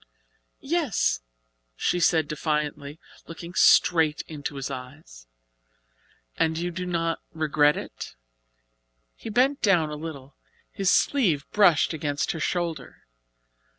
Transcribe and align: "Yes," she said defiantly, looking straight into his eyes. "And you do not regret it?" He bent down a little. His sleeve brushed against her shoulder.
"Yes," 0.63 1.21
she 1.75 1.99
said 1.99 2.27
defiantly, 2.27 2.99
looking 3.27 3.53
straight 3.53 4.23
into 4.23 4.55
his 4.55 4.71
eyes. 4.71 5.27
"And 6.37 6.57
you 6.57 6.71
do 6.71 6.87
not 6.87 7.19
regret 7.33 7.77
it?" 7.77 8.15
He 9.15 9.29
bent 9.29 9.61
down 9.61 9.91
a 9.91 9.95
little. 9.95 10.33
His 10.71 10.91
sleeve 10.91 11.45
brushed 11.51 11.93
against 11.93 12.31
her 12.31 12.39
shoulder. 12.39 13.03